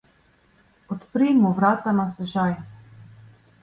Odpri 0.95 1.29
mu 1.43 1.53
vrata 1.61 1.95
na 2.01 2.09
stežaj! 2.11 2.53